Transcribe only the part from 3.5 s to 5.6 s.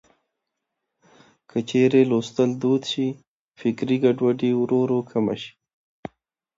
فکري ګډوډي ورو ورو کمه شي.